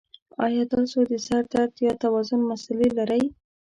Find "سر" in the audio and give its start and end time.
1.27-1.41